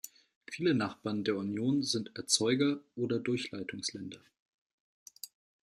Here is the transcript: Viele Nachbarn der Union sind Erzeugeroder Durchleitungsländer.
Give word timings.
Viele 0.49 0.73
Nachbarn 0.73 1.23
der 1.23 1.35
Union 1.35 1.83
sind 1.83 2.09
Erzeugeroder 2.17 3.19
Durchleitungsländer. 3.19 4.17